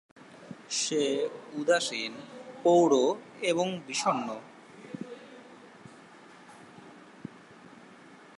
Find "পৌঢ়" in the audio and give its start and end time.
2.63-3.01